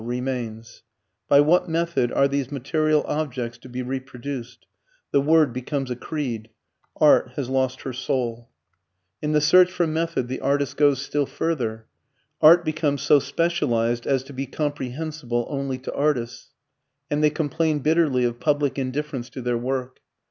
remains. 0.03 0.81
By 1.27 1.41
what 1.41 1.69
method 1.69 2.11
are 2.11 2.27
these 2.27 2.51
material 2.51 3.03
objects 3.05 3.59
to 3.59 3.69
be 3.69 3.83
reproduced? 3.83 4.65
The 5.11 5.21
word 5.21 5.53
becomes 5.53 5.91
a 5.91 5.95
creed. 5.95 6.49
Art 6.99 7.33
has 7.35 7.49
lost 7.51 7.81
her 7.81 7.93
soul. 7.93 8.49
In 9.21 9.33
the 9.33 9.41
search 9.41 9.71
for 9.71 9.85
method 9.85 10.27
the 10.27 10.39
artist 10.39 10.75
goes 10.75 10.99
still 11.03 11.27
further. 11.27 11.85
Art 12.41 12.65
becomes 12.65 13.03
so 13.03 13.19
specialized 13.19 14.07
as 14.07 14.23
to 14.23 14.33
be 14.33 14.47
comprehensible 14.47 15.45
only 15.47 15.77
to 15.77 15.93
artists, 15.93 16.49
and 17.11 17.23
they 17.23 17.29
complain 17.29 17.77
bitterly 17.79 18.23
of 18.23 18.39
public 18.39 18.79
indifference 18.79 19.29
to 19.29 19.41
their 19.43 19.57
work. 19.59 19.99